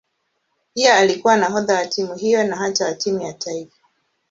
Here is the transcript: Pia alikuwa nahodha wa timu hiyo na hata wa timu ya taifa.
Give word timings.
Pia 0.73 0.95
alikuwa 0.95 1.37
nahodha 1.37 1.75
wa 1.75 1.85
timu 1.87 2.15
hiyo 2.15 2.43
na 2.43 2.55
hata 2.55 2.85
wa 2.85 2.93
timu 2.93 3.21
ya 3.21 3.33
taifa. 3.33 3.77